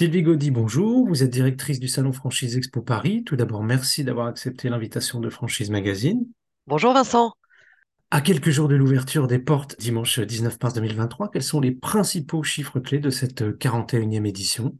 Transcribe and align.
Sylvie 0.00 0.22
Gaudy, 0.22 0.50
bonjour. 0.50 1.06
Vous 1.06 1.22
êtes 1.22 1.28
directrice 1.28 1.78
du 1.78 1.86
Salon 1.86 2.12
Franchise 2.12 2.56
Expo 2.56 2.80
Paris. 2.80 3.22
Tout 3.22 3.36
d'abord, 3.36 3.62
merci 3.62 4.02
d'avoir 4.02 4.28
accepté 4.28 4.70
l'invitation 4.70 5.20
de 5.20 5.28
Franchise 5.28 5.68
Magazine. 5.68 6.24
Bonjour 6.66 6.94
Vincent. 6.94 7.34
À 8.10 8.22
quelques 8.22 8.48
jours 8.48 8.68
de 8.68 8.76
l'ouverture 8.76 9.26
des 9.26 9.38
portes, 9.38 9.78
dimanche 9.78 10.18
19 10.18 10.56
mars 10.62 10.72
2023, 10.72 11.30
quels 11.30 11.42
sont 11.42 11.60
les 11.60 11.72
principaux 11.72 12.42
chiffres 12.42 12.80
clés 12.80 12.98
de 12.98 13.10
cette 13.10 13.42
41e 13.42 14.26
édition? 14.26 14.74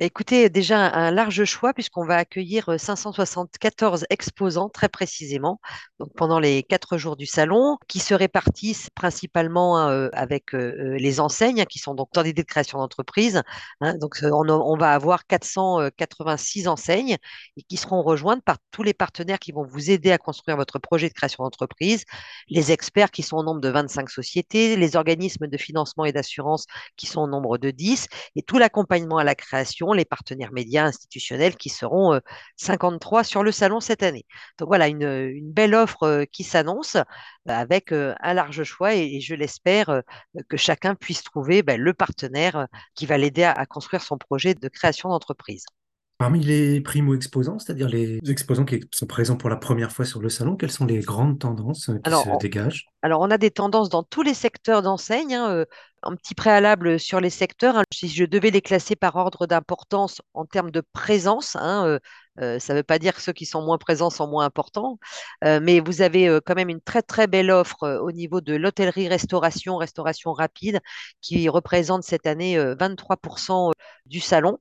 Écoutez, 0.00 0.48
déjà 0.48 0.92
un 0.92 1.10
large 1.10 1.44
choix 1.44 1.74
puisqu'on 1.74 2.06
va 2.06 2.18
accueillir 2.18 2.78
574 2.78 4.06
exposants 4.10 4.68
très 4.68 4.88
précisément 4.88 5.60
donc 5.98 6.10
pendant 6.14 6.38
les 6.38 6.62
quatre 6.62 6.98
jours 6.98 7.16
du 7.16 7.26
salon 7.26 7.78
qui 7.88 7.98
se 7.98 8.14
répartissent 8.14 8.90
principalement 8.90 9.76
hein, 9.76 10.08
avec 10.12 10.52
les 10.52 11.18
enseignes 11.18 11.64
qui 11.64 11.80
sont 11.80 11.96
donc 11.96 12.10
dans 12.12 12.22
l'idée 12.22 12.42
de 12.42 12.46
création 12.46 12.78
d'entreprise. 12.78 13.42
Hein. 13.80 13.94
donc 13.96 14.20
on, 14.22 14.48
on, 14.48 14.76
va 14.76 14.92
avoir 14.92 15.26
486 15.26 16.68
enseignes 16.68 17.16
et 17.56 17.62
qui 17.62 17.76
seront 17.76 18.02
rejointes 18.02 18.44
par 18.44 18.58
tous 18.70 18.84
les 18.84 18.94
partenaires 18.94 19.40
qui 19.40 19.50
vont 19.50 19.64
vous 19.64 19.90
aider 19.90 20.12
à 20.12 20.18
construire 20.18 20.56
votre 20.56 20.78
projet 20.78 21.08
de 21.08 21.14
création 21.14 21.42
d'entreprise, 21.42 22.04
les 22.48 22.70
experts 22.70 23.10
qui 23.10 23.24
sont 23.24 23.38
au 23.38 23.42
nombre 23.42 23.60
de 23.60 23.68
25 23.68 24.10
sociétés, 24.10 24.76
les 24.76 24.94
organismes 24.94 25.48
de 25.48 25.56
financement 25.56 26.04
et 26.04 26.12
d'assurance 26.12 26.66
qui 26.96 27.06
sont 27.06 27.22
au 27.22 27.26
nombre 27.26 27.58
de 27.58 27.72
10 27.72 28.06
et 28.36 28.42
tout 28.42 28.58
l'accompagnement 28.58 29.18
à 29.18 29.24
la 29.24 29.34
création 29.34 29.87
les 29.92 30.04
partenaires 30.04 30.52
médias 30.52 30.84
institutionnels 30.84 31.56
qui 31.56 31.68
seront 31.68 32.20
53 32.56 33.24
sur 33.24 33.42
le 33.42 33.52
salon 33.52 33.80
cette 33.80 34.02
année. 34.02 34.24
Donc 34.58 34.68
voilà, 34.68 34.88
une, 34.88 35.52
belle 35.52 35.74
offre 35.74 36.24
qui 36.32 36.44
s'annonce 36.44 36.96
avec 37.46 37.92
un 37.92 38.34
large 38.34 38.62
choix 38.64 38.94
et, 38.94 39.20
je 39.20 39.34
l'espère 39.34 40.02
que 40.48 40.56
chacun 40.56 40.94
puisse 40.94 41.22
trouver 41.22 41.62
ben, 41.62 41.80
le 41.80 41.94
partenaire 41.94 42.68
qui 42.94 43.06
va 43.06 43.18
l'aider 43.18 43.44
à, 43.44 43.66
construire 43.66 44.02
son 44.02 44.18
projet 44.18 44.54
de 44.54 44.68
création 44.68 45.08
d'entreprise. 45.08 45.64
Parmi 46.18 46.40
les 46.40 46.80
primo-exposants, 46.80 47.60
c'est-à-dire 47.60 47.88
les 47.88 48.18
exposants 48.28 48.64
qui 48.64 48.80
sont 48.92 49.06
présents 49.06 49.36
pour 49.36 49.48
la 49.48 49.56
première 49.56 49.92
fois 49.92 50.04
sur 50.04 50.20
le 50.20 50.28
salon, 50.28 50.56
quelles 50.56 50.72
sont 50.72 50.84
les 50.84 50.98
grandes 50.98 51.38
tendances 51.38 51.90
qui 52.04 52.10
se 52.10 52.38
dégagent? 52.40 52.88
Alors, 53.02 53.20
on 53.20 53.30
a 53.30 53.38
des 53.38 53.52
tendances 53.52 53.88
dans 53.88 54.02
tous 54.02 54.22
les 54.22 54.34
secteurs 54.34 54.82
d'enseigne. 54.82 55.34
Hein, 55.34 55.64
un 56.02 56.14
petit 56.16 56.34
préalable 56.34 57.00
sur 57.00 57.20
les 57.20 57.30
secteurs. 57.30 57.76
Hein. 57.76 57.84
Si 57.92 58.08
je 58.08 58.24
devais 58.24 58.50
les 58.50 58.62
classer 58.62 58.96
par 58.96 59.16
ordre 59.16 59.46
d'importance 59.46 60.22
en 60.34 60.44
termes 60.46 60.70
de 60.70 60.82
présence, 60.92 61.56
hein, 61.56 61.84
euh, 61.86 61.98
euh, 62.40 62.58
ça 62.58 62.72
ne 62.72 62.78
veut 62.78 62.84
pas 62.84 62.98
dire 62.98 63.14
que 63.14 63.20
ceux 63.20 63.32
qui 63.32 63.46
sont 63.46 63.62
moins 63.62 63.78
présents 63.78 64.10
sont 64.10 64.28
moins 64.28 64.44
importants, 64.44 64.98
euh, 65.44 65.58
mais 65.62 65.80
vous 65.80 66.02
avez 66.02 66.38
quand 66.46 66.54
même 66.54 66.68
une 66.68 66.80
très 66.80 67.02
très 67.02 67.26
belle 67.26 67.50
offre 67.50 68.00
au 68.02 68.12
niveau 68.12 68.40
de 68.40 68.54
l'hôtellerie-restauration, 68.54 69.76
restauration 69.76 70.32
rapide, 70.32 70.80
qui 71.20 71.48
représente 71.48 72.04
cette 72.04 72.26
année 72.26 72.56
23% 72.56 73.72
du 74.08 74.20
salon, 74.20 74.58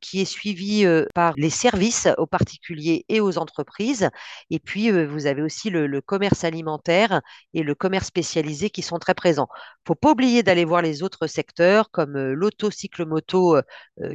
qui 0.00 0.20
est 0.20 0.24
suivi 0.24 0.86
par 1.14 1.34
les 1.36 1.50
services 1.50 2.08
aux 2.18 2.26
particuliers 2.26 3.04
et 3.08 3.20
aux 3.20 3.38
entreprises. 3.38 4.08
Et 4.50 4.58
puis, 4.58 4.90
vous 4.90 5.26
avez 5.26 5.42
aussi 5.42 5.70
le, 5.70 6.00
commerce 6.00 6.44
alimentaire 6.44 7.20
et 7.54 7.62
le 7.62 7.74
commerce 7.74 8.06
spécialisé 8.06 8.70
qui 8.70 8.82
sont 8.82 8.98
très 8.98 9.14
présents. 9.14 9.48
Il 9.50 9.90
ne 9.90 9.94
faut 9.94 9.94
pas 9.94 10.12
oublier 10.12 10.42
d'aller 10.42 10.64
voir 10.64 10.82
les 10.82 11.02
autres 11.02 11.26
secteurs 11.26 11.90
comme 11.90 12.16
l'auto, 12.16 12.70
cycle 12.70 13.04
moto, 13.04 13.56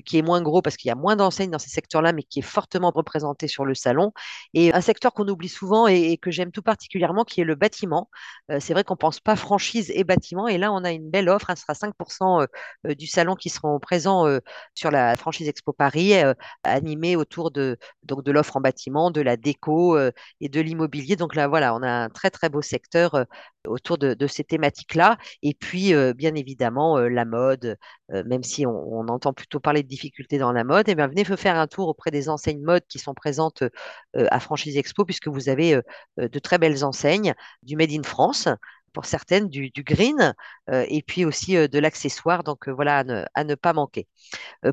qui 0.05 0.17
est 0.17 0.21
moins 0.21 0.41
gros 0.41 0.61
parce 0.61 0.77
qu'il 0.77 0.89
y 0.89 0.91
a 0.91 0.95
moins 0.95 1.15
d'enseignes 1.15 1.51
dans 1.51 1.59
ces 1.59 1.69
secteurs-là, 1.69 2.13
mais 2.13 2.23
qui 2.23 2.39
est 2.39 2.43
fortement 2.43 2.91
représenté 2.93 3.47
sur 3.47 3.65
le 3.65 3.75
salon. 3.75 4.13
Et 4.53 4.73
un 4.73 4.81
secteur 4.81 5.13
qu'on 5.13 5.27
oublie 5.27 5.49
souvent 5.49 5.87
et, 5.87 6.17
que 6.17 6.31
j'aime 6.31 6.51
tout 6.51 6.61
particulièrement, 6.61 7.25
qui 7.25 7.41
est 7.41 7.45
le 7.45 7.55
bâtiment. 7.55 8.09
c'est 8.59 8.73
vrai 8.73 8.83
qu'on 8.83 8.93
ne 8.93 8.97
pense 8.97 9.19
pas 9.19 9.35
franchise 9.35 9.91
et 9.93 10.03
bâtiment. 10.03 10.47
Et 10.47 10.57
là, 10.57 10.71
on 10.71 10.83
a 10.83 10.91
une 10.91 11.09
belle 11.09 11.29
offre. 11.29 11.51
Ce 11.55 11.61
sera 11.61 11.73
5% 11.73 12.47
du 12.95 13.07
salon 13.07 13.35
qui 13.35 13.49
seront 13.49 13.79
présents 13.79 14.25
sur 14.75 14.91
la 14.91 15.15
franchise 15.15 15.47
Expo 15.47 15.73
Paris, 15.73 16.13
animée 16.63 17.15
autour 17.15 17.51
de, 17.51 17.77
l'offre 18.27 18.57
en 18.57 18.61
bâtiment, 18.61 19.11
de 19.11 19.21
la 19.21 19.37
déco 19.37 19.97
et 20.41 20.49
de 20.49 20.61
l'immobilier. 20.61 21.15
Donc 21.15 21.35
là, 21.35 21.47
voilà, 21.47 21.75
on 21.75 21.83
a 21.83 21.89
un 21.89 22.09
très, 22.09 22.29
très 22.29 22.49
beau 22.49 22.61
secteur 22.61 23.25
autour 23.67 23.97
de, 23.97 24.27
ces 24.27 24.43
thématiques-là. 24.43 25.17
Et 25.41 25.53
puis, 25.53 25.93
bien 26.15 26.35
évidemment, 26.35 26.97
euh, 26.97 27.09
la 27.09 27.25
mode, 27.25 27.77
euh, 28.11 28.23
même 28.25 28.43
si 28.43 28.65
on, 28.65 29.07
entend 29.07 29.33
plutôt 29.33 29.59
parler 29.59 29.83
de 29.83 29.87
difficultés 29.87 30.37
dans 30.37 30.51
la 30.51 30.63
mode, 30.63 30.87
et 30.87 30.91
eh 30.91 30.95
bien, 30.95 31.07
venez 31.07 31.23
faire 31.23 31.55
un 31.57 31.67
tour 31.67 31.87
auprès 31.87 32.11
des 32.11 32.29
enseignes 32.29 32.61
mode 32.61 32.83
qui 32.87 32.99
sont 32.99 33.13
présentes 33.13 33.63
euh, 33.63 34.27
à 34.31 34.39
Franchise 34.39 34.77
Expo, 34.77 35.05
puisque 35.05 35.27
vous 35.27 35.49
avez 35.49 35.79
de 36.17 36.39
très 36.39 36.57
belles 36.57 36.83
enseignes 36.83 37.33
du 37.63 37.75
Made 37.75 37.91
in 37.91 38.03
France 38.03 38.47
pour 38.93 39.05
certaines 39.05 39.49
du, 39.49 39.71
green 39.77 40.33
et 40.71 41.01
puis 41.01 41.25
aussi 41.25 41.55
de 41.55 41.79
l'accessoire. 41.79 42.43
Donc 42.43 42.69
voilà, 42.69 43.03
à 43.33 43.43
ne, 43.43 43.55
pas 43.55 43.73
manquer. 43.73 44.07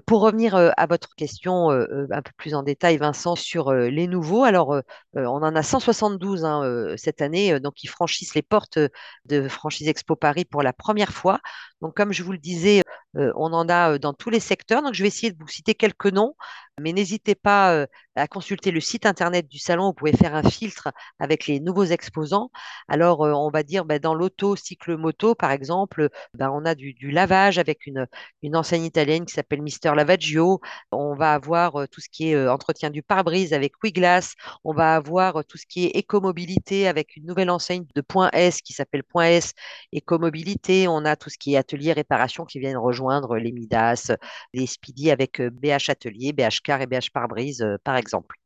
pour 0.06 0.20
revenir 0.20 0.54
à 0.54 0.86
votre 0.86 1.14
question 1.14 1.70
un 1.70 2.22
peu 2.22 2.32
plus 2.36 2.54
en 2.54 2.62
détail, 2.62 2.98
Vincent, 2.98 3.36
sur 3.36 3.72
les 3.72 4.06
nouveaux, 4.06 4.44
alors 4.44 4.80
on 5.14 5.26
en 5.26 5.56
a 5.56 5.62
172 5.62 6.44
hein, 6.44 6.94
cette 6.96 7.22
année, 7.22 7.58
donc 7.60 7.74
qui 7.74 7.86
franchissent 7.86 8.34
les 8.34 8.42
portes 8.42 8.78
de 9.26 9.48
Franchise 9.48 9.88
Expo 9.88 10.16
Paris 10.16 10.44
pour 10.44 10.62
la 10.62 10.72
première 10.72 11.12
fois. 11.12 11.40
Donc 11.80 11.96
comme 11.96 12.12
je 12.12 12.22
vous 12.22 12.32
le 12.32 12.38
disais, 12.38 12.82
on 13.14 13.52
en 13.52 13.68
a 13.68 13.98
dans 13.98 14.12
tous 14.14 14.30
les 14.30 14.40
secteurs. 14.40 14.82
Donc 14.82 14.94
je 14.94 15.02
vais 15.02 15.08
essayer 15.08 15.32
de 15.32 15.38
vous 15.38 15.48
citer 15.48 15.74
quelques 15.74 16.06
noms, 16.06 16.34
mais 16.80 16.92
n'hésitez 16.92 17.34
pas 17.34 17.86
à 18.16 18.28
consulter 18.28 18.70
le 18.70 18.80
site 18.80 19.06
internet 19.06 19.48
du 19.48 19.58
salon. 19.58 19.86
Vous 19.86 19.94
pouvez 19.94 20.12
faire 20.12 20.34
un 20.34 20.42
filtre 20.42 20.88
avec 21.18 21.46
les 21.46 21.60
nouveaux 21.60 21.84
exposants. 21.84 22.50
Alors 22.88 23.20
on 23.20 23.50
va 23.50 23.62
dire 23.62 23.84
ben, 23.84 23.98
dans 23.98 24.14
l'auto, 24.14 24.56
cycle 24.56 24.96
moto, 24.96 25.34
par 25.34 25.50
exemple, 25.50 26.10
ben, 26.34 26.50
on 26.50 26.64
a 26.64 26.74
du, 26.74 26.94
lavage 27.10 27.58
avec 27.58 27.86
une, 27.86 28.06
une 28.42 28.56
enseigne 28.56 28.84
italienne 28.84 29.24
qui 29.26 29.34
s'appelle 29.34 29.62
Mister 29.62 29.92
Lavaggio. 29.94 30.60
On 30.92 31.14
va 31.14 31.34
avoir 31.34 31.88
tout 31.88 32.00
ce 32.00 32.08
qui 32.08 32.30
est 32.30 32.48
entretien 32.48 32.90
du 32.90 33.02
pare-brise 33.02 33.52
avec 33.52 33.72
Wiglass. 33.82 34.34
On 34.64 34.72
va 34.74 34.96
avoir 34.96 35.44
tout 35.44 35.58
ce 35.58 35.66
qui 35.66 35.86
est 35.86 35.90
écomobilité 35.90 36.88
avec 36.88 37.16
une 37.16 37.26
nouvelle 37.26 37.50
enseigne 37.50 37.86
de 37.94 38.00
Point 38.00 38.30
S 38.32 38.60
qui 38.62 38.72
s'appelle 38.72 39.04
Point 39.04 39.26
S 39.26 39.52
Écomobilité. 39.92 40.88
On 40.88 41.04
a 41.04 41.16
tout 41.16 41.30
ce 41.30 41.38
qui 41.38 41.54
est 41.54 41.58
atelier 41.70 41.92
réparation 41.92 42.44
qui 42.44 42.58
viennent 42.58 42.76
rejoindre 42.76 43.36
les 43.36 43.52
Midas, 43.52 44.12
les 44.52 44.66
Speedy 44.66 45.10
avec 45.10 45.40
BH 45.40 45.90
Atelier, 45.90 46.32
BH 46.32 46.60
Car 46.64 46.80
et 46.80 46.86
BH 46.86 47.10
Pare-brise, 47.12 47.64
par 47.84 47.96
exemple. 47.96 48.36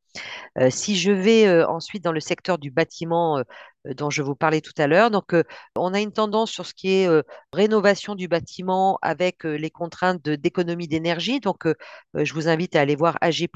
si 0.70 0.96
je 0.96 1.10
vais 1.10 1.64
ensuite 1.64 2.04
dans 2.04 2.12
le 2.12 2.20
secteur 2.20 2.58
du 2.58 2.70
bâtiment, 2.70 3.38
euh, 3.38 3.42
dont 3.84 4.11
je 4.11 4.22
vous 4.22 4.34
parlais 4.34 4.61
tout 4.61 4.72
à 4.78 4.87
l'heure. 4.87 5.11
Donc, 5.11 5.34
euh, 5.34 5.45
on 5.77 5.93
a 5.95 6.00
une 6.00 6.12
tendance 6.12 6.50
sur 6.50 6.67
ce 6.67 6.75
qui 6.75 6.91
est 6.91 7.09
euh, 7.09 7.22
rénovation 7.53 8.15
du 8.15 8.28
bâtiment 8.28 8.99
avec 9.03 9.45
les 9.45 9.71
contraintes 9.71 10.22
d'économie 10.22 10.89
d'énergie. 10.89 11.41
Donc, 11.41 11.67
je 12.15 12.33
vous 12.34 12.49
invite 12.49 12.77
à 12.77 12.81
aller 12.81 12.97
voir 12.97 13.17
AG 13.21 13.49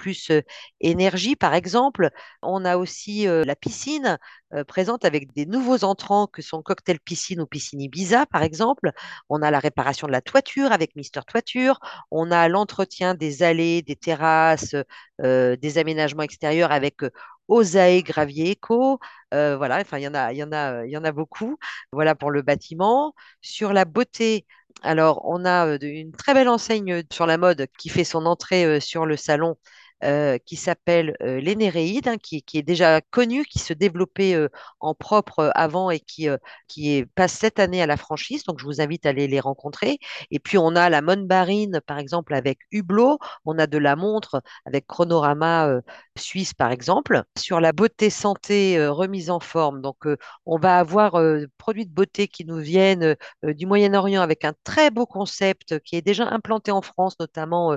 énergie, 0.81 1.37
par 1.37 1.55
exemple. 1.55 2.11
On 2.43 2.65
a 2.65 2.77
aussi 2.77 3.27
la 3.27 3.56
piscine 3.56 4.19
présente 4.66 5.05
avec 5.05 5.33
des 5.33 5.47
nouveaux 5.47 5.84
entrants 5.84 6.27
que 6.27 6.43
sont 6.43 6.62
Cocktail 6.62 7.00
Piscine 7.00 7.41
ou 7.41 7.47
Piscine 7.47 7.81
Ibiza, 7.81 8.27
par 8.27 8.43
exemple. 8.43 8.93
On 9.28 9.43
a 9.43 9.50
la 9.50 9.59
réparation 9.59 10.06
de 10.06 10.12
la 10.12 10.21
toiture 10.21 10.72
avec 10.72 10.97
Mister 10.97 11.21
Toiture. 11.27 11.81
On 12.10 12.31
a 12.31 12.49
l'entretien 12.49 13.15
des 13.15 13.43
allées, 13.43 13.83
des 13.83 13.97
terrasses, 13.97 14.77
des 15.22 15.78
aménagements 15.78 16.22
extérieurs 16.22 16.72
avec 16.72 17.03
Osae 17.48 18.03
Gravier 18.03 18.53
Eco. 18.53 18.98
Euh, 19.34 19.56
voilà, 19.56 19.78
enfin, 19.81 19.98
il 19.98 20.03
y 20.04 20.09
en 20.09 20.14
a, 20.14 20.32
il 20.32 20.38
y 20.38 20.42
en 20.44 20.53
a, 20.53 20.84
il 20.86 20.91
y 20.92 20.97
en 20.97 21.04
a 21.04 21.12
beaucoup. 21.12 21.59
Voilà 21.92 22.14
pour 22.14 22.31
le 22.31 22.42
bâtiment. 22.42 23.14
Sur 23.41 23.72
la 23.72 23.84
beauté, 23.84 24.47
alors, 24.82 25.22
on 25.25 25.44
a 25.44 25.66
euh, 25.66 25.78
une 25.82 26.12
très 26.12 26.34
belle 26.34 26.48
enseigne 26.48 27.03
sur 27.12 27.26
la 27.26 27.38
mode 27.38 27.66
qui 27.78 27.88
fait 27.88 28.04
son 28.04 28.26
entrée 28.26 28.64
euh, 28.64 28.81
sur 28.81 29.06
le 29.06 29.16
salon 29.16 29.56
euh, 30.04 30.38
qui 30.38 30.54
s'appelle 30.54 31.16
euh, 31.22 31.41
l'énéréide, 31.41 32.06
hein, 32.06 32.19
qui, 32.19 32.44
est 32.54 32.62
déjà 32.62 33.00
connu, 33.00 33.44
qui 33.44 33.59
se 33.59 33.72
développait 33.72 34.34
euh, 34.34 34.48
en 34.78 34.94
propre 34.94 35.50
avant 35.56 35.91
et 35.91 35.98
qui, 35.98 36.28
qui 36.69 36.94
est, 36.97 37.06
passe 37.06 37.33
cette 37.33 37.59
année 37.59 37.83
à 37.83 37.86
la 37.86 37.97
franchise. 37.97 38.45
Donc, 38.45 38.60
je 38.60 38.65
vous 38.65 38.80
invite 38.80 39.06
à 39.06 39.09
aller 39.09 39.27
les 39.27 39.41
rencontrer. 39.41 39.98
Et 40.30 40.39
puis, 40.39 40.56
on 40.56 40.77
a 40.77 40.89
la 40.89 41.03
Monbarine, 41.03 41.80
par 41.84 41.98
exemple, 41.98 42.34
avec 42.34 42.60
Hublot. 42.71 43.18
On 43.45 43.59
a 43.59 43.66
de 43.66 43.78
la 43.78 43.97
montre 43.97 44.41
avec 44.65 44.86
Chronorama 44.86 45.80
Suisse, 46.16 46.54
par 46.54 46.71
exemple. 46.71 47.24
Sur 47.36 47.60
la 47.60 47.72
beauté 47.72 48.09
santé 48.10 48.86
remise 48.86 49.30
en 49.30 49.41
forme, 49.41 49.83
donc, 49.83 50.04
on 50.47 50.59
va 50.59 50.78
avoir 50.78 51.21
produits 51.59 51.86
de 51.86 51.92
beauté 51.92 52.28
qui 52.28 52.45
nous 52.45 52.59
viennent 52.59 53.16
du 53.42 53.66
Moyen-Orient 53.66 54.22
avec 54.22 54.45
un 54.45 54.53
très 54.65 54.91
beau 54.91 55.06
concept 55.06 55.80
qui 55.80 55.97
est 55.97 56.03
déjà 56.03 56.24
implanté 56.28 56.71
en 56.71 56.83
France, 56.83 57.16
notamment 57.18 57.77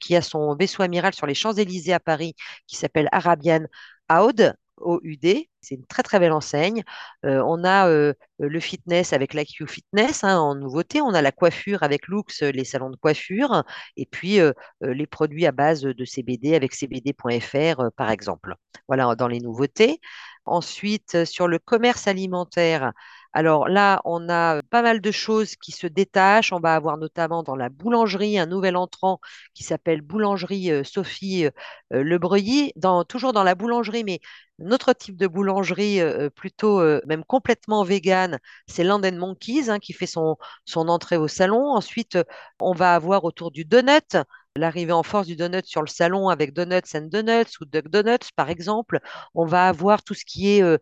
qui 0.00 0.16
a 0.16 0.22
son 0.22 0.56
vaisseau 0.56 0.82
amiral 0.82 1.14
sur 1.14 1.26
les 1.26 1.34
Champs-Élysées 1.60 1.92
à 1.92 2.00
Paris 2.00 2.34
qui 2.66 2.76
s'appelle 2.76 3.08
Arabian 3.12 3.66
Oud, 4.10 4.54
OUD. 4.78 5.46
C'est 5.60 5.74
une 5.74 5.86
très 5.86 6.02
très 6.02 6.18
belle 6.18 6.32
enseigne. 6.32 6.82
Euh, 7.26 7.42
on 7.46 7.64
a 7.64 7.88
euh, 7.88 8.14
le 8.38 8.60
fitness 8.60 9.12
avec 9.12 9.34
l'IQ 9.34 9.66
Fitness 9.66 10.24
hein, 10.24 10.38
en 10.38 10.54
nouveauté. 10.54 11.02
On 11.02 11.12
a 11.12 11.22
la 11.22 11.32
coiffure 11.32 11.82
avec 11.82 12.08
Lux, 12.08 12.42
les 12.42 12.64
salons 12.64 12.90
de 12.90 12.96
coiffure. 12.96 13.62
Et 13.96 14.06
puis 14.06 14.38
les 14.80 15.06
produits 15.06 15.46
à 15.46 15.52
base 15.52 15.82
de 15.82 16.04
CBD 16.04 16.54
avec 16.54 16.72
cbd.fr 16.72 17.90
par 17.96 18.10
exemple. 18.10 18.54
Voilà 18.88 19.14
dans 19.14 19.28
les 19.28 19.40
nouveautés. 19.40 20.00
Ensuite, 20.46 21.24
sur 21.26 21.46
le 21.46 21.58
commerce 21.58 22.06
alimentaire, 22.06 22.92
alors 23.32 23.68
là, 23.68 24.00
on 24.04 24.28
a 24.28 24.56
euh, 24.56 24.62
pas 24.70 24.82
mal 24.82 25.00
de 25.00 25.10
choses 25.12 25.54
qui 25.56 25.72
se 25.72 25.86
détachent. 25.86 26.52
On 26.52 26.60
va 26.60 26.74
avoir 26.74 26.98
notamment 26.98 27.42
dans 27.42 27.54
la 27.56 27.68
boulangerie 27.68 28.38
un 28.38 28.46
nouvel 28.46 28.76
entrant 28.76 29.20
qui 29.54 29.62
s'appelle 29.64 30.00
Boulangerie 30.02 30.70
euh, 30.72 30.82
Sophie 30.84 31.46
euh, 31.46 31.50
Le 32.02 32.18
Breuilly. 32.18 32.72
Dans, 32.76 33.04
toujours 33.04 33.32
dans 33.32 33.44
la 33.44 33.54
boulangerie, 33.54 34.02
mais 34.04 34.20
notre 34.58 34.92
type 34.92 35.16
de 35.16 35.26
boulangerie, 35.26 36.00
plutôt 36.36 36.82
même 37.06 37.24
complètement 37.24 37.82
végane, 37.82 38.38
c'est 38.66 38.84
Land 38.84 39.00
Monkeys 39.14 39.70
hein, 39.70 39.78
qui 39.78 39.94
fait 39.94 40.04
son, 40.06 40.36
son 40.66 40.88
entrée 40.88 41.16
au 41.16 41.28
salon. 41.28 41.70
Ensuite, 41.72 42.18
on 42.60 42.74
va 42.74 42.94
avoir 42.94 43.24
autour 43.24 43.52
du 43.52 43.64
donut 43.64 44.16
l'arrivée 44.56 44.92
en 44.92 45.02
force 45.02 45.26
du 45.26 45.36
donut 45.36 45.64
sur 45.64 45.82
le 45.82 45.88
salon 45.88 46.28
avec 46.28 46.52
Donuts 46.52 46.94
and 46.94 47.08
Donuts 47.12 47.58
ou 47.60 47.64
Duck 47.64 47.88
Donuts, 47.88 48.30
par 48.36 48.50
exemple. 48.50 49.00
On 49.34 49.46
va 49.46 49.68
avoir 49.68 50.02
tout 50.02 50.14
ce 50.14 50.24
qui 50.24 50.56
est 50.56 50.62
euh, 50.62 50.78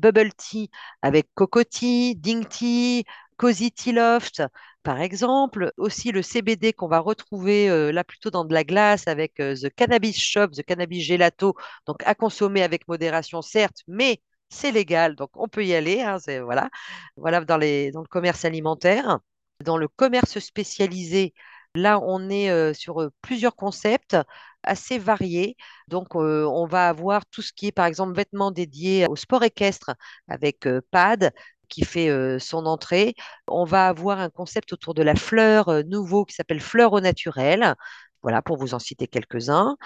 bubble 0.00 0.32
tea 0.34 0.70
avec 1.02 1.28
Cocotti, 1.34 2.16
Ding 2.16 2.44
Tea, 2.46 3.04
Cozy 3.36 3.72
Tea 3.72 3.92
Loft, 3.92 4.42
par 4.82 5.00
exemple. 5.00 5.72
Aussi 5.76 6.12
le 6.12 6.22
CBD 6.22 6.72
qu'on 6.72 6.88
va 6.88 6.98
retrouver 6.98 7.68
euh, 7.70 7.92
là 7.92 8.04
plutôt 8.04 8.30
dans 8.30 8.44
de 8.44 8.54
la 8.54 8.64
glace 8.64 9.06
avec 9.06 9.38
euh, 9.40 9.54
The 9.54 9.70
Cannabis 9.74 10.20
Shop, 10.20 10.48
The 10.48 10.62
Cannabis 10.62 11.04
Gelato, 11.04 11.54
donc 11.86 12.02
à 12.04 12.14
consommer 12.14 12.62
avec 12.62 12.88
modération, 12.88 13.42
certes, 13.42 13.82
mais 13.86 14.20
c'est 14.48 14.72
légal, 14.72 15.16
donc 15.16 15.30
on 15.34 15.48
peut 15.48 15.64
y 15.64 15.74
aller. 15.74 16.02
Hein, 16.02 16.18
voilà, 16.42 16.68
voilà 17.16 17.40
dans, 17.44 17.56
le 17.56 18.08
commerce 18.08 18.44
alimentaire. 18.44 19.18
Dans 19.64 19.76
le 19.76 19.86
commerce 19.88 20.40
spécialisé, 20.40 21.34
Là, 21.74 22.00
on 22.02 22.28
est 22.28 22.74
sur 22.74 23.10
plusieurs 23.22 23.56
concepts 23.56 24.16
assez 24.62 24.98
variés. 24.98 25.56
Donc, 25.88 26.14
on 26.14 26.66
va 26.66 26.88
avoir 26.88 27.24
tout 27.26 27.42
ce 27.42 27.52
qui 27.52 27.68
est, 27.68 27.72
par 27.72 27.86
exemple, 27.86 28.14
vêtements 28.14 28.50
dédiés 28.50 29.06
au 29.08 29.16
sport 29.16 29.42
équestre 29.42 29.92
avec 30.28 30.68
PAD 30.90 31.32
qui 31.68 31.84
fait 31.84 32.38
son 32.38 32.66
entrée. 32.66 33.14
On 33.48 33.64
va 33.64 33.88
avoir 33.88 34.20
un 34.20 34.28
concept 34.28 34.72
autour 34.74 34.92
de 34.94 35.02
la 35.02 35.14
fleur 35.14 35.82
nouveau 35.86 36.24
qui 36.26 36.34
s'appelle 36.34 36.60
Fleur 36.60 36.92
au 36.92 37.00
naturel. 37.00 37.74
Voilà, 38.22 38.42
pour 38.42 38.58
vous 38.58 38.74
en 38.74 38.78
citer 38.78 39.08
quelques-uns. 39.08 39.76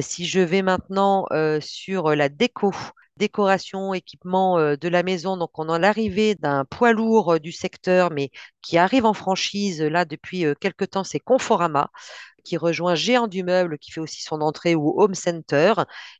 si 0.00 0.26
je 0.26 0.40
vais 0.40 0.62
maintenant 0.62 1.26
sur 1.60 2.14
la 2.14 2.28
déco, 2.28 2.72
décoration, 3.16 3.94
équipement 3.94 4.58
euh, 4.58 4.76
de 4.76 4.88
la 4.88 5.02
maison. 5.02 5.36
Donc, 5.36 5.58
on 5.58 5.68
a 5.68 5.78
l'arrivée 5.78 6.34
d'un 6.36 6.64
poids 6.64 6.92
lourd 6.92 7.34
euh, 7.34 7.38
du 7.38 7.52
secteur, 7.52 8.10
mais 8.10 8.30
qui 8.62 8.78
arrive 8.78 9.04
en 9.06 9.14
franchise 9.14 9.82
là 9.82 10.04
depuis 10.04 10.44
euh, 10.46 10.54
quelques 10.58 10.90
temps, 10.90 11.04
c'est 11.04 11.20
Conforama 11.20 11.90
qui 12.44 12.56
rejoint 12.56 12.94
Géant 12.94 13.26
du 13.26 13.42
Meuble, 13.42 13.78
qui 13.78 13.90
fait 13.90 14.00
aussi 14.00 14.22
son 14.22 14.40
entrée, 14.40 14.74
ou 14.74 14.94
Home 15.00 15.14
Center. 15.14 15.74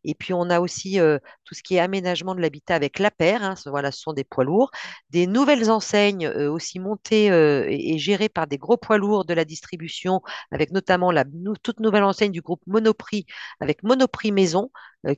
Et 0.04 0.14
puis, 0.14 0.32
on 0.32 0.50
a 0.50 0.60
aussi 0.60 0.98
tout 1.44 1.54
ce 1.54 1.62
qui 1.62 1.76
est 1.76 1.80
aménagement 1.80 2.34
de 2.34 2.40
l'habitat 2.40 2.74
avec 2.74 2.98
La 2.98 3.10
Paire. 3.10 3.42
Hein, 3.42 3.54
ce 3.56 3.70
sont 3.92 4.12
des 4.12 4.24
poids 4.24 4.44
lourds. 4.44 4.70
Des 5.10 5.26
nouvelles 5.26 5.70
enseignes 5.70 6.28
aussi 6.28 6.80
montées 6.80 7.26
et, 7.26 7.98
gérées 7.98 8.28
par 8.28 8.46
des 8.46 8.58
gros 8.58 8.76
poids 8.76 8.98
lourds 8.98 9.24
de 9.24 9.34
la 9.34 9.44
distribution, 9.44 10.22
avec 10.50 10.72
notamment 10.72 11.12
la 11.12 11.24
toute 11.62 11.80
nouvelle 11.80 12.04
enseigne 12.04 12.32
du 12.32 12.40
groupe 12.40 12.62
Monoprix, 12.66 13.26
avec 13.60 13.82
Monoprix 13.82 14.32
Maison, 14.32 14.70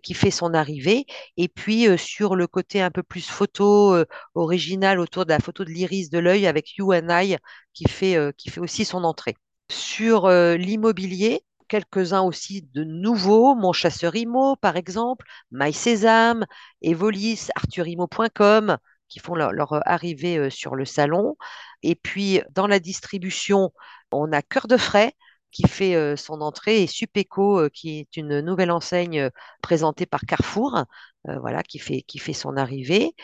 qui 0.03 0.15
fait 0.15 0.31
son 0.33 0.53
arrivée. 0.55 1.07
Et 1.37 1.49
puis, 1.49 1.87
sur 1.99 2.37
le 2.37 2.47
côté 2.47 2.83
un 2.83 2.91
peu 2.91 3.03
plus 3.03 3.29
photo 3.29 3.97
original 4.35 5.01
autour 5.01 5.25
de 5.25 5.31
la 5.31 5.39
photo 5.39 5.65
de 5.65 5.71
l'iris 5.71 6.11
de 6.11 6.19
l'œil 6.19 6.47
avec 6.47 6.77
You 6.77 6.93
and 6.93 7.09
I, 7.11 7.37
qui 7.73 7.89
fait 7.89 8.19
aussi 8.59 8.85
son 8.85 9.05
entrée. 9.05 9.37
Sur 9.69 10.29
l'immobilier, 10.29 11.45
quelques-uns 11.69 12.23
aussi 12.23 12.63
de 12.75 12.85
nouveaux, 12.85 13.55
Mon 13.55 13.73
Chasseur 13.73 14.15
Imo 14.15 14.57
par 14.57 14.77
exemple, 14.77 15.27
MySésame, 15.51 16.47
Evolis, 16.83 17.49
arthurimo.com 17.55 18.79
qui 19.09 19.19
font 19.21 19.35
leur, 19.35 19.89
arrivée 19.89 20.51
sur 20.51 20.75
le 20.77 20.85
salon. 20.85 21.37
Et 21.83 21.95
puis 21.95 22.41
dans 22.51 22.67
la 22.67 22.79
distribution, 22.81 23.73
on 24.13 24.33
a 24.33 24.43
Cœur 24.43 24.69
de 24.69 24.77
Frais 24.77 25.15
qui 25.51 25.67
fait 25.67 26.17
son 26.17 26.41
entrée 26.41 26.83
et 26.83 26.87
Supeco 26.87 27.69
qui 27.71 27.99
est 28.01 28.17
une 28.17 28.41
nouvelle 28.41 28.71
enseigne 28.71 29.31
présentée 29.63 30.07
par 30.07 30.21
Carrefour, 30.21 30.85
voilà, 31.25 31.63
qui 31.63 31.79
fait 31.79 32.33
son 32.33 32.57
arrivée 32.57 33.15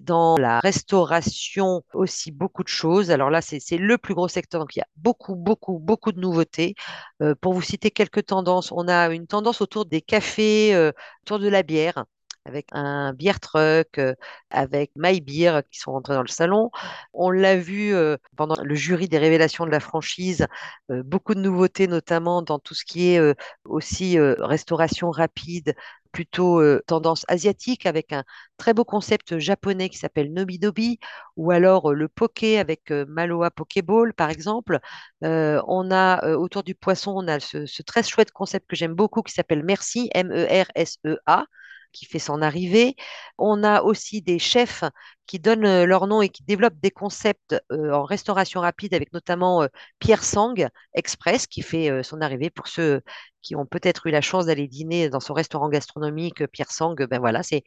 dans 0.00 0.36
la 0.36 0.60
restauration 0.60 1.82
aussi 1.94 2.30
beaucoup 2.30 2.62
de 2.62 2.68
choses. 2.68 3.10
Alors 3.10 3.30
là, 3.30 3.40
c'est 3.40 3.78
le 3.78 3.98
plus 3.98 4.14
gros 4.14 4.28
secteur, 4.28 4.60
donc 4.60 4.76
il 4.76 4.80
y 4.80 4.82
a 4.82 4.86
beaucoup, 4.96 5.34
beaucoup, 5.34 5.78
beaucoup 5.78 6.12
de 6.12 6.20
nouveautés. 6.20 6.74
Euh, 7.22 7.34
pour 7.40 7.54
vous 7.54 7.62
citer 7.62 7.90
quelques 7.90 8.26
tendances, 8.26 8.72
on 8.72 8.88
a 8.88 9.08
une 9.08 9.26
tendance 9.26 9.60
autour 9.60 9.86
des 9.86 10.02
cafés, 10.02 10.74
euh, 10.74 10.92
autour 11.24 11.38
de 11.38 11.48
la 11.48 11.62
bière 11.62 12.04
avec 12.44 12.68
un 12.70 13.12
beer 13.12 13.40
truck, 13.40 13.98
euh, 13.98 14.14
avec 14.50 14.92
My 14.94 15.20
Beer 15.20 15.62
qui 15.70 15.80
sont 15.80 15.90
rentrés 15.92 16.14
dans 16.14 16.22
le 16.22 16.28
salon. 16.28 16.70
On 17.12 17.30
l'a 17.30 17.56
vu 17.56 17.92
pendant 18.36 18.54
le 18.62 18.74
jury 18.76 19.08
des 19.08 19.18
révélations 19.18 19.66
de 19.66 19.70
la 19.72 19.80
franchise, 19.80 20.46
beaucoup 20.88 21.34
de 21.34 21.40
nouveautés, 21.40 21.88
notamment 21.88 22.42
dans 22.42 22.60
tout 22.60 22.74
ce 22.74 22.84
qui 22.84 23.08
est 23.08 23.34
aussi 23.64 24.16
restauration 24.20 25.10
rapide, 25.10 25.74
plutôt 26.16 26.62
tendance 26.86 27.24
asiatique 27.28 27.84
avec 27.84 28.12
un 28.12 28.24
très 28.56 28.72
beau 28.72 28.84
concept 28.84 29.38
japonais 29.38 29.90
qui 29.90 29.98
s'appelle 29.98 30.32
Nobidobi 30.32 30.98
ou 31.36 31.50
alors 31.50 31.92
le 31.92 32.08
poké 32.08 32.58
avec 32.58 32.90
Maloa 32.90 33.50
Pokéball 33.50 34.14
par 34.14 34.30
exemple. 34.30 34.78
on 35.22 35.90
a 35.90 36.26
autour 36.36 36.62
du 36.62 36.74
poisson, 36.74 37.12
on 37.16 37.28
a 37.28 37.38
ce, 37.40 37.66
ce 37.66 37.82
très 37.82 38.02
chouette 38.02 38.32
concept 38.32 38.66
que 38.68 38.76
j'aime 38.76 38.94
beaucoup 38.94 39.22
qui 39.22 39.32
s'appelle 39.34 39.62
Merci, 39.64 40.08
M-E-R-S-E-A 40.14 41.46
qui 41.92 42.06
fait 42.06 42.18
son 42.18 42.42
arrivée. 42.42 42.94
On 43.38 43.64
a 43.64 43.82
aussi 43.82 44.22
des 44.22 44.38
chefs 44.38 44.84
qui 45.26 45.38
donnent 45.38 45.66
euh, 45.66 45.86
leur 45.86 46.06
nom 46.06 46.22
et 46.22 46.28
qui 46.28 46.42
développent 46.44 46.78
des 46.80 46.90
concepts 46.90 47.56
euh, 47.72 47.92
en 47.92 48.04
restauration 48.04 48.60
rapide, 48.60 48.94
avec 48.94 49.12
notamment 49.12 49.62
euh, 49.62 49.68
Pierre 49.98 50.24
Sang 50.24 50.54
Express, 50.94 51.46
qui 51.46 51.62
fait 51.62 52.02
son 52.02 52.20
arrivée 52.20 52.50
pour 52.50 52.68
ceux 52.68 53.02
qui 53.42 53.54
ont 53.54 53.66
peut-être 53.66 54.06
eu 54.06 54.10
la 54.10 54.20
chance 54.20 54.46
d'aller 54.46 54.66
dîner 54.66 55.08
dans 55.08 55.20
son 55.20 55.32
restaurant 55.32 55.68
gastronomique 55.68 56.46
Pierre 56.48 56.70
Sang. 56.70 56.94
Ben 56.94 57.20
voilà, 57.20 57.42
c'est, 57.42 57.62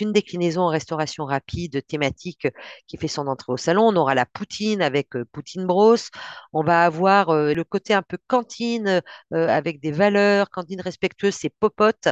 une 0.00 0.12
déclinaison 0.12 0.62
en 0.62 0.68
restauration 0.68 1.24
rapide 1.24 1.84
thématique 1.86 2.48
qui 2.86 2.96
fait 2.96 3.08
son 3.08 3.26
entrée 3.28 3.52
au 3.52 3.56
salon. 3.56 3.88
On 3.88 3.96
aura 3.96 4.14
la 4.14 4.26
poutine 4.26 4.82
avec 4.82 5.10
Poutine 5.32 5.66
Bros. 5.66 5.96
On 6.52 6.64
va 6.64 6.84
avoir 6.84 7.32
le 7.32 7.62
côté 7.62 7.94
un 7.94 8.02
peu 8.02 8.18
cantine 8.26 9.02
avec 9.30 9.80
des 9.80 9.92
valeurs, 9.92 10.50
cantine 10.50 10.80
respectueuse, 10.80 11.34
c'est 11.34 11.52
Popote 11.60 12.08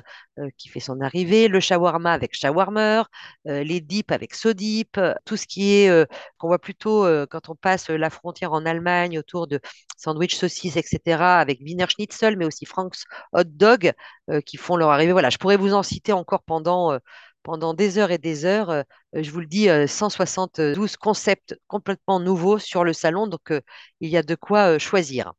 qui 0.57 0.69
fait 0.69 0.81
son 0.81 1.01
arrivée. 1.01 1.49
Le 1.49 1.61
shawarma 1.61 2.13
avec 2.13 2.35
Shawarmer, 2.35 3.03
les 3.45 3.81
dips 3.81 4.13
avec 4.13 4.35
Sodip 4.35 4.88
tout 5.25 5.37
ce 5.37 5.47
qui 5.47 5.75
est 5.75 5.89
euh, 5.89 6.05
qu'on 6.39 6.49
voit 6.49 6.59
plutôt 6.59 7.05
euh, 7.05 7.27
quand 7.27 7.49
on 7.49 7.55
passe 7.55 7.89
la 7.91 8.11
frontière 8.11 8.53
en 8.53 8.65
Allemagne 8.67 9.19
autour 9.19 9.47
de 9.47 9.61
sandwich 9.97 10.37
saucisses, 10.37 10.77
etc., 10.77 11.23
avec 11.39 11.61
Wiener 11.61 11.87
Schnitzel, 11.89 12.37
mais 12.37 12.45
aussi 12.45 12.65
Frank's 12.65 13.05
Hot 13.33 13.45
Dog 13.45 13.93
euh, 14.31 14.41
qui 14.41 14.57
font 14.57 14.77
leur 14.77 14.91
arrivée. 14.91 15.13
Voilà, 15.13 15.31
je 15.31 15.39
pourrais 15.39 15.57
vous 15.57 15.75
en 15.75 15.83
citer 15.83 16.13
encore 16.13 16.43
pendant 16.43 16.99
pendant 17.45 17.73
des 17.73 17.97
heures 17.99 18.11
et 18.11 18.19
des 18.19 18.45
heures. 18.45 18.85
je 19.15 19.31
vous 19.31 19.41
le 19.41 19.47
dis, 19.47 19.69
172 19.87 20.97
concepts 20.97 21.57
complètement 21.67 22.21
nouveaux 22.21 22.59
sur 22.59 22.85
le 22.85 22.93
salon, 22.93 23.27
donc 23.27 23.53
il 24.01 24.11
y 24.11 24.19
a 24.19 24.23
de 24.23 24.35
quoi 24.35 24.79
choisir. 24.79 25.33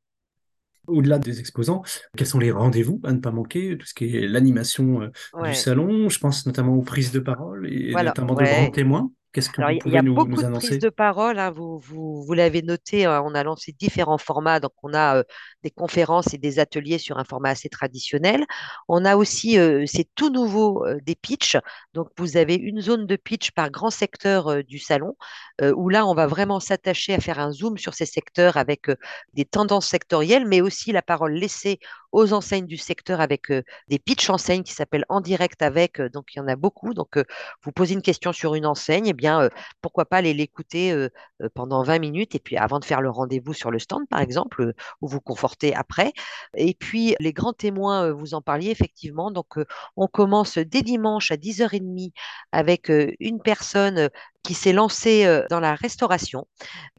Au-delà 0.88 1.20
des 1.20 1.40
exposants, 1.40 1.84
quels 2.18 2.26
sont 2.26 2.40
les 2.40 2.52
rendez-vous 2.52 3.00
à 3.04 3.12
ne 3.12 3.20
pas 3.20 3.30
manquer, 3.30 3.78
tout 3.78 3.86
ce 3.86 3.94
qui 3.94 4.18
est 4.18 4.28
l'animation 4.28 5.12
du 5.44 5.54
salon? 5.54 6.10
Je 6.10 6.18
pense 6.18 6.48
notamment 6.48 6.74
aux 6.74 6.82
prises 6.82 7.12
de 7.12 7.20
parole 7.20 7.72
et 7.72 7.94
notamment 7.94 8.34
de 8.34 8.44
grands 8.44 8.72
témoins. 8.72 9.12
Qu'est-ce 9.32 9.52
que 9.52 9.62
il 9.86 9.94
y 9.94 9.98
a 9.98 10.02
beaucoup 10.02 10.42
de 10.42 10.58
prises 10.58 10.80
de 10.80 10.90
parole. 10.90 11.38
Hein, 11.38 11.52
vous, 11.52 11.78
vous, 11.78 12.24
vous 12.24 12.34
l'avez 12.34 12.64
noté, 12.64 13.06
hein, 13.06 13.22
on 13.24 13.36
a 13.36 13.44
lancé 13.44 13.72
différents 13.72 14.18
formats. 14.18 14.60
Donc, 14.60 14.72
on 14.82 14.92
a 14.94 15.18
euh, 15.18 15.24
des 15.64 15.70
conférences 15.70 16.34
et 16.34 16.40
des 16.40 16.58
ateliers 16.58 16.98
sur 16.98 17.20
un 17.20 17.24
format 17.24 17.50
assez 17.50 17.70
traditionnel. 17.70 18.44
On 18.88 19.06
a 19.06 19.16
aussi, 19.16 19.60
euh, 19.60 19.84
c'est 19.86 20.08
tout 20.16 20.32
nouveau, 20.32 20.84
euh, 20.88 20.98
des 21.04 21.16
pitchs. 21.16 21.58
Donc, 21.94 22.08
vous 22.18 22.38
avez 22.38 22.56
une 22.56 22.82
zone 22.82 23.06
de 23.06 23.16
pitch 23.16 23.52
par 23.52 23.70
grand 23.70 23.92
secteur 23.92 24.64
du 24.64 24.80
salon, 24.80 25.16
où 25.62 25.90
là, 25.90 26.06
on 26.08 26.16
va 26.16 26.26
vraiment 26.26 26.60
s'attacher 26.60 27.14
à 27.14 27.20
faire 27.20 27.40
un 27.40 27.52
zoom 27.52 27.78
sur 27.78 27.94
ces 27.94 28.06
secteurs 28.06 28.58
avec 28.58 28.88
des 29.34 29.46
tendances 29.46 29.88
sectorielles, 29.88 30.48
mais 30.48 30.62
aussi 30.62 30.92
la 30.92 31.02
parole 31.02 31.34
laissée 31.34 31.80
aux 32.12 32.34
enseignes 32.34 32.66
du 32.66 32.78
secteur 32.78 33.22
avec 33.22 33.52
des 33.88 34.00
pitch 34.00 34.30
enseignes 34.30 34.64
qui 34.64 34.74
s'appellent 34.74 35.06
En 35.10 35.22
direct 35.22 35.62
avec. 35.62 36.02
donc, 36.02 36.34
il 36.36 36.40
y 36.40 36.42
en 36.42 36.48
a 36.48 36.56
beaucoup. 36.56 36.94
Donc, 36.94 37.20
vous 37.64 37.72
posez 37.72 37.94
une 37.94 38.02
question 38.02 38.32
sur 38.34 38.56
une 38.56 38.66
enseigne, 38.66 39.08
eh 39.08 39.14
bien, 39.14 39.50
pourquoi 39.82 40.06
pas 40.06 40.18
aller 40.18 40.34
l'écouter 40.34 41.08
pendant 41.54 41.84
20 41.84 42.00
minutes 42.00 42.36
et 42.36 42.40
puis 42.40 42.58
avant 42.58 42.80
de 42.80 42.86
faire 42.86 43.02
le 43.02 43.10
rendez-vous 43.10 43.54
sur 43.54 43.72
le 43.72 43.80
stand, 43.80 44.08
par 44.10 44.22
exemple, 44.22 44.74
ou 45.02 45.08
vous 45.08 45.22
conforter 45.22 45.76
après. 45.76 46.12
Et 46.56 46.74
puis, 46.74 47.16
les 47.20 47.34
grands 47.34 47.54
témoins, 47.54 48.12
vous 48.12 48.34
en 48.34 48.42
parliez 48.42 48.70
effectivement. 48.72 49.32
Donc, 49.32 49.58
on 49.96 50.08
commence 50.08 50.58
dès 50.58 50.82
dimanche 50.82 51.32
à 51.32 51.38
10h30 51.38 52.12
avec 52.52 52.92
une 53.20 53.42
personne 53.42 54.10
qui 54.44 54.54
s'est 54.54 54.74
lancée 54.74 55.44
dans 55.50 55.60
la 55.60 55.76
restauration, 55.76 56.48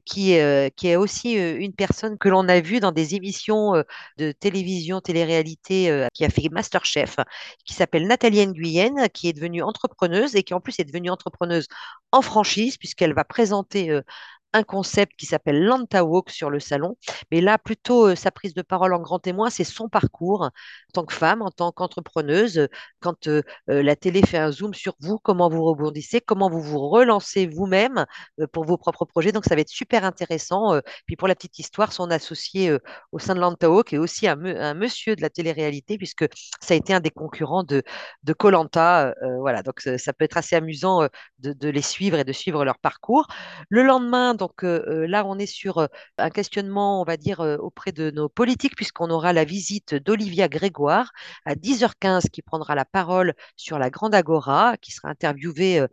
qui, 0.04 0.36
qui 0.76 0.88
est 0.88 0.96
aussi 0.96 1.32
une 1.34 1.72
personne 1.72 2.18
que 2.18 2.28
l'on 2.28 2.48
a 2.48 2.60
vue 2.60 2.80
dans 2.80 2.92
des 2.92 3.14
émissions 3.14 3.82
de 4.18 4.32
télévision, 4.32 5.00
télé-réalité, 5.00 6.06
qui 6.14 6.24
a 6.24 6.30
fait 6.30 6.48
Masterchef, 6.50 7.16
qui 7.64 7.74
s'appelle 7.74 8.06
Nathalie 8.06 8.46
Nguyen, 8.46 9.08
qui 9.08 9.28
est 9.28 9.32
devenue 9.32 9.62
entrepreneuse 9.62 10.36
et 10.36 10.42
qui 10.42 10.54
en 10.54 10.60
plus 10.60 10.78
est 10.78 10.84
devenue 10.84 11.10
entrepreneuse 11.10 11.66
en 12.12 12.22
franchise, 12.22 12.76
puisqu'elle 12.76 13.14
va 13.14 13.24
présenter 13.24 14.00
un 14.52 14.62
concept 14.62 15.12
qui 15.16 15.26
s'appelle 15.26 15.62
Lanta 15.64 16.04
Walk 16.04 16.30
sur 16.30 16.50
le 16.50 16.60
salon. 16.60 16.96
Mais 17.30 17.40
là, 17.40 17.58
plutôt, 17.58 18.08
euh, 18.08 18.14
sa 18.16 18.30
prise 18.30 18.54
de 18.54 18.62
parole 18.62 18.92
en 18.94 19.00
grand 19.00 19.18
témoin, 19.18 19.50
c'est 19.50 19.64
son 19.64 19.88
parcours 19.88 20.42
en 20.42 20.50
tant 20.92 21.04
que 21.04 21.14
femme, 21.14 21.42
en 21.42 21.50
tant 21.50 21.72
qu'entrepreneuse. 21.72 22.68
Quand 23.00 23.28
euh, 23.28 23.42
euh, 23.70 23.82
la 23.82 23.96
télé 23.96 24.22
fait 24.22 24.38
un 24.38 24.50
zoom 24.50 24.74
sur 24.74 24.94
vous, 25.00 25.18
comment 25.18 25.48
vous 25.48 25.62
rebondissez, 25.64 26.20
comment 26.20 26.50
vous 26.50 26.60
vous 26.60 26.88
relancez 26.88 27.46
vous-même 27.46 28.06
pour 28.52 28.64
vos 28.64 28.76
propres 28.76 29.04
projets. 29.04 29.32
Donc, 29.32 29.44
ça 29.44 29.54
va 29.54 29.60
être 29.60 29.68
super 29.68 30.04
intéressant. 30.04 30.80
puis, 31.06 31.16
pour 31.16 31.28
la 31.28 31.34
petite 31.34 31.58
histoire, 31.58 31.92
son 31.92 32.10
associé 32.10 32.76
au 33.12 33.18
sein 33.18 33.34
de 33.34 33.40
Lanta 33.40 33.70
Walk 33.70 33.92
est 33.92 33.98
aussi 33.98 34.26
un, 34.28 34.36
monsieur 34.74 35.16
de 35.16 35.22
la 35.22 35.30
télé-réalité, 35.30 35.98
puisque 35.98 36.24
ça 36.60 36.74
a 36.74 36.76
été 36.76 36.92
un 36.94 37.00
des 37.00 37.10
concurrents 37.10 37.64
de 37.64 37.82
Colanta. 38.32 39.14
voilà, 39.40 39.62
donc 39.62 39.80
ça 39.80 40.12
peut 40.12 40.24
être 40.24 40.36
assez 40.36 40.56
amusant 40.56 41.02
de, 41.38 41.52
de 41.52 41.68
les 41.68 41.82
suivre 41.82 42.18
et 42.18 42.24
de 42.24 42.32
suivre 42.32 42.64
leur 42.64 42.78
parcours. 42.78 43.26
Le 43.68 43.82
lendemain, 43.82 44.34
donc 44.40 44.62
là, 44.62 45.24
on 45.26 45.38
est 45.38 45.46
sur 45.46 45.86
un 46.18 46.30
questionnement, 46.30 47.00
on 47.00 47.04
va 47.04 47.16
dire, 47.16 47.40
auprès 47.60 47.92
de 47.92 48.10
nos 48.10 48.28
politiques, 48.28 48.74
puisqu'on 48.74 49.10
aura 49.10 49.32
la 49.32 49.44
visite 49.44 49.94
d'Olivia 49.94 50.48
Grégoire 50.48 51.12
à 51.44 51.54
10h15 51.54 52.30
qui 52.30 52.42
prendra 52.42 52.74
la 52.74 52.84
parole 52.84 53.34
sur 53.56 53.78
la 53.78 53.90
Grande 53.90 54.14
Agora, 54.14 54.76
qui 54.78 54.92
sera 54.92 55.08
interviewée 55.08 55.84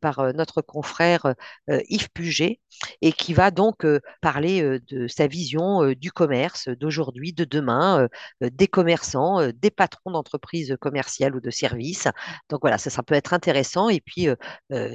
par 0.00 0.34
notre 0.34 0.62
confrère 0.62 1.34
Yves 1.68 2.10
Puget 2.12 2.60
et 3.00 3.12
qui 3.12 3.34
va 3.34 3.50
donc 3.52 3.86
parler 4.20 4.80
de 4.88 5.06
sa 5.06 5.28
vision 5.28 5.92
du 5.92 6.10
commerce 6.10 6.68
d'aujourd'hui, 6.68 7.32
de 7.32 7.44
demain, 7.44 8.08
des 8.40 8.66
commerçants, 8.66 9.46
des 9.54 9.70
patrons 9.70 10.10
d'entreprises 10.10 10.76
commerciales 10.80 11.36
ou 11.36 11.40
de 11.40 11.50
services. 11.50 12.08
Donc 12.50 12.62
voilà, 12.62 12.78
ça, 12.78 12.90
ça 12.90 13.04
peut 13.04 13.14
être 13.14 13.32
intéressant. 13.32 13.88
Et 13.88 14.00
puis, 14.00 14.26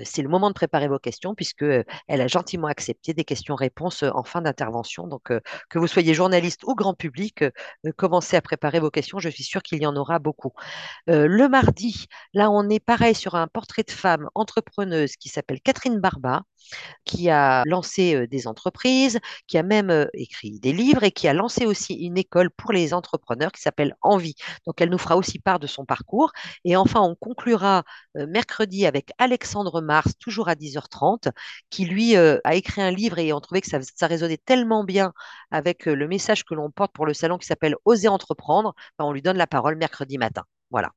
c'est 0.03 0.21
le 0.21 0.29
moment 0.29 0.49
de 0.49 0.53
préparer 0.53 0.89
vos 0.89 0.99
questions 0.99 1.35
puisque 1.35 1.63
elle 1.63 2.21
a 2.21 2.27
gentiment 2.27 2.67
accepté 2.67 2.96
des 3.05 3.23
questions-réponses 3.23 4.03
en 4.03 4.23
fin 4.23 4.41
d'intervention. 4.41 5.07
Donc, 5.07 5.31
que 5.69 5.79
vous 5.79 5.87
soyez 5.87 6.13
journaliste 6.13 6.63
ou 6.65 6.75
grand 6.75 6.93
public, 6.93 7.43
commencez 7.95 8.35
à 8.35 8.41
préparer 8.41 8.79
vos 8.79 8.91
questions. 8.91 9.19
Je 9.19 9.29
suis 9.29 9.43
sûre 9.43 9.63
qu'il 9.63 9.81
y 9.81 9.85
en 9.85 9.95
aura 9.95 10.19
beaucoup. 10.19 10.51
le 11.07 11.47
mardi, 11.47 12.07
là, 12.33 12.49
on 12.51 12.69
est 12.69 12.79
pareil 12.79 13.15
sur 13.15 13.35
un 13.35 13.47
portrait 13.47 13.83
de 13.83 13.91
femme 13.91 14.29
entrepreneuse 14.35 15.15
qui 15.15 15.29
s'appelle 15.29 15.61
Catherine 15.61 15.99
Barba 15.99 16.43
qui 17.05 17.29
a 17.29 17.63
lancé 17.65 18.27
des 18.27 18.47
entreprises, 18.47 19.19
qui 19.47 19.57
a 19.57 19.63
même 19.63 20.07
écrit 20.13 20.59
des 20.59 20.73
livres 20.73 21.03
et 21.03 21.11
qui 21.11 21.27
a 21.27 21.33
lancé 21.33 21.65
aussi 21.65 21.93
une 21.93 22.17
école 22.17 22.49
pour 22.51 22.73
les 22.73 22.93
entrepreneurs 22.93 23.51
qui 23.51 23.61
s'appelle 23.61 23.95
Envie. 24.01 24.35
Donc, 24.65 24.81
elle 24.81 24.89
nous 24.89 24.97
fera 24.97 25.15
aussi 25.15 25.39
part 25.39 25.59
de 25.59 25.67
son 25.67 25.85
parcours. 25.85 26.31
Et 26.65 26.75
enfin, 26.75 27.01
on 27.01 27.15
conclura 27.15 27.83
mercredi 28.15 28.85
avec 28.85 29.11
Alexandre 29.17 29.81
Mars, 29.81 30.13
toujours 30.19 30.49
à 30.49 30.55
10h30, 30.55 31.29
qui 31.69 31.85
lui 31.85 32.15
a 32.17 32.55
écrit 32.55 32.81
un 32.81 32.86
livre 32.91 33.19
et 33.19 33.33
on 33.33 33.39
trouvait 33.39 33.61
que 33.61 33.67
ça, 33.67 33.79
ça 33.81 34.07
résonnait 34.07 34.37
tellement 34.37 34.83
bien 34.83 35.13
avec 35.51 35.85
le 35.85 36.07
message 36.07 36.43
que 36.43 36.53
l'on 36.53 36.71
porte 36.71 36.93
pour 36.93 37.05
le 37.05 37.13
salon 37.13 37.37
qui 37.37 37.47
s'appelle 37.47 37.75
Oser 37.85 38.07
entreprendre. 38.07 38.73
Ben, 38.97 39.05
on 39.05 39.13
lui 39.13 39.21
donne 39.21 39.37
la 39.37 39.47
parole 39.47 39.75
mercredi 39.75 40.17
matin. 40.17 40.43
Voilà. 40.71 40.91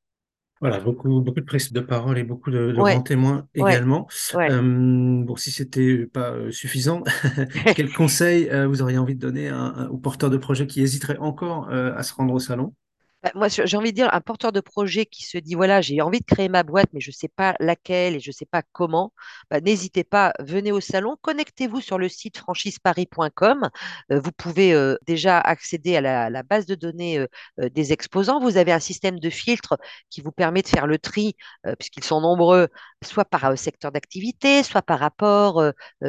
Voilà, 0.61 0.78
beaucoup, 0.78 1.23
beaucoup 1.23 1.40
de 1.40 1.47
prises 1.47 1.73
de 1.73 1.80
parole 1.80 2.18
et 2.18 2.23
beaucoup 2.23 2.50
de, 2.50 2.73
grands 2.73 3.00
témoins 3.00 3.47
également. 3.54 4.06
Euh, 4.35 5.23
bon, 5.25 5.35
si 5.37 5.50
c'était 5.50 6.06
pas 6.06 6.32
euh, 6.32 6.50
suffisant, 6.50 7.02
quel 7.75 7.90
conseil 7.94 8.50
euh, 8.50 8.68
vous 8.68 8.82
auriez 8.82 8.99
envie 8.99 9.14
de 9.14 9.20
donner 9.20 9.50
aux 9.90 9.97
porteurs 9.97 10.28
de 10.28 10.37
projets 10.37 10.66
qui 10.66 10.82
hésiteraient 10.82 11.16
encore 11.18 11.70
à 11.70 12.02
se 12.02 12.12
rendre 12.12 12.35
au 12.35 12.38
salon? 12.38 12.75
Bah, 13.23 13.31
moi, 13.35 13.49
j'ai 13.49 13.77
envie 13.77 13.91
de 13.91 13.97
dire, 13.97 14.12
un 14.15 14.21
porteur 14.23 14.50
de 14.50 14.61
projet 14.61 15.05
qui 15.05 15.25
se 15.25 15.37
dit, 15.37 15.55
voilà, 15.55 15.83
j'ai 15.83 16.00
envie 16.00 16.21
de 16.21 16.25
créer 16.25 16.49
ma 16.49 16.62
boîte, 16.62 16.89
mais 16.95 17.00
je 17.00 17.11
ne 17.11 17.15
sais 17.15 17.29
pas 17.29 17.55
laquelle 17.61 18.17
et 18.17 18.21
je 18.21 18.31
ne 18.31 18.33
sais 18.33 18.47
pas 18.47 18.62
comment, 18.73 19.12
bah, 19.50 19.61
n'hésitez 19.61 20.05
pas, 20.05 20.33
venez 20.39 20.73
au 20.73 20.81
salon, 20.81 21.17
connectez-vous 21.21 21.83
sur 21.83 21.99
le 21.99 22.09
site 22.09 22.39
franchiseparis.com. 22.39 23.69
Euh, 24.12 24.21
vous 24.21 24.33
pouvez 24.33 24.73
euh, 24.73 24.97
déjà 25.07 25.39
accéder 25.39 25.97
à 25.97 26.31
la, 26.31 26.43
base 26.43 26.65
de 26.65 26.75
données 26.75 27.19
euh, 27.19 27.69
des 27.69 27.93
exposants. 27.93 28.41
Vous 28.41 28.57
avez 28.57 28.73
un 28.73 28.81
système 28.81 29.19
de 29.19 29.31
filtre 29.31 29.79
qui 30.09 30.23
vous 30.23 30.33
permet 30.33 30.62
de 30.62 30.69
faire 30.69 30.87
le 30.87 30.99
tri, 30.99 31.37
puisqu'ils 31.79 32.05
sont 32.05 32.21
nombreux, 32.21 32.69
soit 33.05 33.25
par 33.25 33.57
secteur 33.59 33.93
d'activité, 33.93 34.62
soit 34.62 34.83
par 34.83 34.99
rapport 34.99 35.62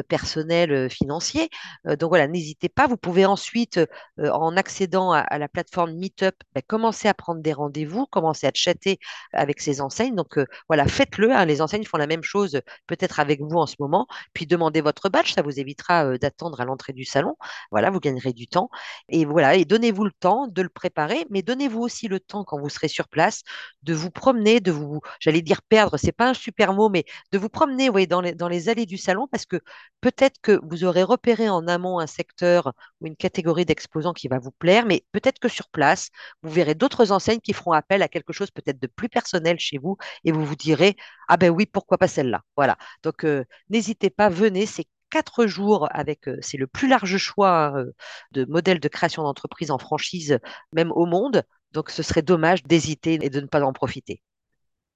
personnel, 0.08 0.90
financier. 0.90 1.48
donc 1.84 2.08
voilà, 2.08 2.26
n'hésitez 2.26 2.68
pas. 2.68 2.86
Vous 2.86 2.96
pouvez 2.96 3.26
ensuite, 3.26 3.80
en 4.18 4.56
accédant 4.56 5.12
à, 5.12 5.38
la 5.38 5.48
plateforme 5.48 5.92
Meetup, 5.94 6.34
bah, 6.54 6.62
commencer 6.66 7.01
à 7.08 7.14
prendre 7.14 7.40
des 7.40 7.52
rendez-vous, 7.52 8.06
commencer 8.06 8.46
à 8.46 8.50
chatter 8.54 8.98
avec 9.32 9.60
ces 9.60 9.80
enseignes. 9.80 10.14
Donc 10.14 10.38
euh, 10.38 10.46
voilà, 10.68 10.86
faites-le. 10.86 11.32
Hein. 11.32 11.44
les 11.44 11.60
enseignes 11.62 11.84
font 11.84 11.98
la 11.98 12.06
même 12.06 12.22
chose 12.22 12.60
peut-être 12.86 13.20
avec 13.20 13.40
vous 13.40 13.56
en 13.58 13.66
ce 13.66 13.76
moment. 13.78 14.06
Puis 14.34 14.46
demandez 14.46 14.80
votre 14.80 15.08
badge, 15.08 15.34
ça 15.34 15.42
vous 15.42 15.58
évitera 15.58 16.06
euh, 16.06 16.18
d'attendre 16.18 16.60
à 16.60 16.64
l'entrée 16.64 16.92
du 16.92 17.04
salon. 17.04 17.36
Voilà, 17.70 17.90
vous 17.90 18.00
gagnerez 18.00 18.32
du 18.32 18.48
temps. 18.48 18.70
Et 19.08 19.24
voilà, 19.24 19.54
et 19.56 19.64
donnez-vous 19.64 20.04
le 20.04 20.12
temps 20.12 20.46
de 20.48 20.62
le 20.62 20.68
préparer, 20.68 21.26
mais 21.30 21.42
donnez-vous 21.42 21.80
aussi 21.80 22.08
le 22.08 22.20
temps 22.20 22.44
quand 22.44 22.58
vous 22.58 22.68
serez 22.68 22.88
sur 22.88 23.08
place 23.08 23.42
de 23.82 23.94
vous 23.94 24.10
promener, 24.10 24.60
de 24.60 24.70
vous, 24.72 25.00
j'allais 25.20 25.42
dire 25.42 25.62
perdre, 25.62 25.96
c'est 25.96 26.12
pas 26.12 26.28
un 26.30 26.34
super 26.34 26.72
mot, 26.72 26.88
mais 26.88 27.04
de 27.32 27.38
vous 27.38 27.48
promener 27.48 27.90
dans 28.06 28.48
les 28.48 28.68
allées 28.68 28.86
du 28.86 28.98
salon 28.98 29.26
parce 29.30 29.46
que 29.46 29.56
peut-être 30.00 30.40
que 30.40 30.60
vous 30.62 30.84
aurez 30.84 31.02
repéré 31.02 31.48
en 31.48 31.66
amont 31.68 31.98
un 31.98 32.06
secteur 32.06 32.72
ou 33.00 33.06
une 33.06 33.16
catégorie 33.16 33.64
d'exposants 33.64 34.12
qui 34.12 34.28
va 34.28 34.38
vous 34.38 34.50
plaire, 34.52 34.86
mais 34.86 35.04
peut-être 35.12 35.38
que 35.38 35.48
sur 35.48 35.68
place, 35.68 36.10
vous 36.42 36.50
verrez 36.50 36.74
d'autres 36.74 36.91
enseignes 37.00 37.40
qui 37.40 37.52
feront 37.52 37.72
appel 37.72 38.02
à 38.02 38.08
quelque 38.08 38.32
chose 38.32 38.50
peut-être 38.50 38.80
de 38.80 38.86
plus 38.86 39.08
personnel 39.08 39.58
chez 39.58 39.78
vous 39.78 39.96
et 40.24 40.32
vous 40.32 40.44
vous 40.44 40.56
direz 40.56 40.96
ah 41.28 41.36
ben 41.36 41.50
oui 41.50 41.66
pourquoi 41.66 41.98
pas 41.98 42.08
celle-là? 42.08 42.42
Voilà 42.56 42.76
donc 43.02 43.24
euh, 43.24 43.44
n'hésitez 43.70 44.10
pas 44.10 44.28
venez 44.28 44.66
c'est 44.66 44.86
quatre 45.10 45.46
jours 45.46 45.88
avec 45.90 46.28
euh, 46.28 46.38
c'est 46.40 46.58
le 46.58 46.66
plus 46.66 46.88
large 46.88 47.16
choix 47.16 47.74
euh, 47.76 47.92
de 48.32 48.44
modèles 48.44 48.80
de 48.80 48.88
création 48.88 49.22
d'entreprise 49.22 49.70
en 49.70 49.78
franchise 49.78 50.38
même 50.72 50.92
au 50.92 51.06
monde 51.06 51.42
donc 51.72 51.90
ce 51.90 52.02
serait 52.02 52.22
dommage 52.22 52.62
d'hésiter 52.64 53.18
et 53.22 53.30
de 53.30 53.40
ne 53.40 53.46
pas 53.46 53.62
en 53.62 53.72
profiter 53.72 54.22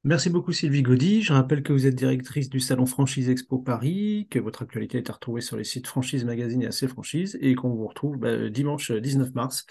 Merci 0.07 0.31
beaucoup 0.31 0.53
Sylvie 0.53 0.83
Gaudy. 0.83 1.23
Je 1.23 1.33
rappelle 1.33 1.65
que 1.65 1.73
vous 1.73 1.85
êtes 1.85 1.97
directrice 1.97 2.49
du 2.49 2.61
Salon 2.61 2.87
Franchise 2.87 3.29
Expo 3.29 3.59
Paris, 3.59 4.29
que 4.31 4.39
votre 4.39 4.63
actualité 4.63 4.99
est 4.99 5.11
à 5.11 5.13
retrouver 5.13 5.41
sur 5.41 5.57
les 5.57 5.65
sites 5.65 5.89
Franchise 5.89 6.25
Magazine 6.25 6.63
et 6.63 6.67
AC 6.67 6.87
Franchise, 6.87 7.37
et 7.41 7.57
qu'on 7.57 7.71
vous 7.71 7.89
retrouve 7.89 8.17
bah, 8.17 8.49
dimanche 8.49 8.93
19 8.93 9.35
mars, 9.35 9.67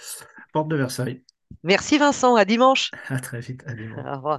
porte 0.51 0.67
de 0.67 0.75
Versailles. 0.75 1.23
Merci 1.63 1.97
Vincent, 1.97 2.35
à 2.35 2.45
dimanche. 2.45 2.91
À 3.09 3.19
très 3.19 3.39
vite, 3.39 3.63
à 3.67 3.73
dimanche. 3.73 4.05
Au 4.05 4.15
revoir. 4.15 4.33